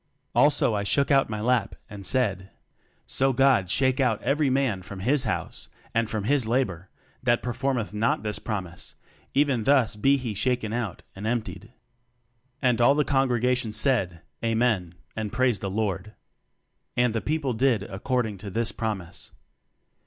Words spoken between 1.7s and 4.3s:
and said, So God shake out